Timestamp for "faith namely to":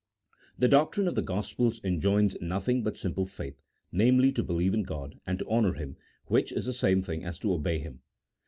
3.27-4.41